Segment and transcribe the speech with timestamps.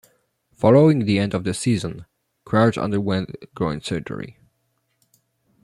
[0.55, 2.07] Following the end of the season,
[2.43, 4.39] Crouch underwent groin surgery.